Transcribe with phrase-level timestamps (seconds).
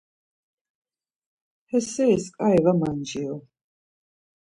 [1.69, 3.37] He seris ǩai var manciru.